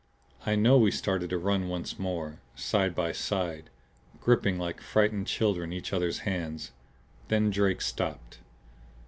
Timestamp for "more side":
1.99-2.95